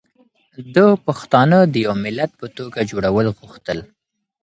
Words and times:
ده 0.75 0.85
پښتانه 1.05 1.57
د 1.73 1.75
يو 1.85 1.93
ملت 2.05 2.31
په 2.39 2.47
توګه 2.57 2.79
جوړول 2.91 3.27
غوښتل 3.37 3.79